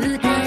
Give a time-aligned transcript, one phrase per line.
[0.00, 0.39] 続け